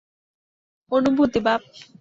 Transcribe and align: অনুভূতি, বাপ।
অনুভূতি, 0.91 1.39
বাপ। 1.45 1.61